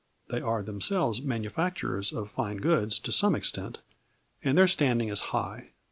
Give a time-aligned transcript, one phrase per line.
[0.29, 3.77] They are themselves manufacturers of fine goods to some extent,
[4.43, 5.73] and their standing is high.